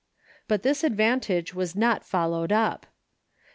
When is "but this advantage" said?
0.47-1.53